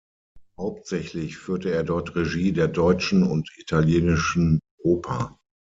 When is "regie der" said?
2.15-2.67